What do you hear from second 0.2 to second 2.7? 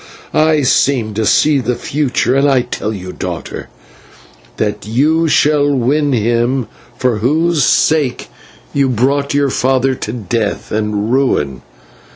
I seem to see the future, and I